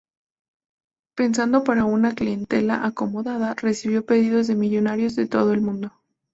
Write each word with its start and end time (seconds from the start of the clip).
Pensado 1.15 1.63
para 1.63 1.85
una 1.85 2.15
clientela 2.15 2.87
acomodada, 2.87 3.53
recibió 3.53 4.03
pedidos 4.03 4.47
de 4.47 4.55
millonarios 4.55 5.15
de 5.15 5.27
todo 5.27 5.53
el 5.53 5.61
mundo. 5.61 5.91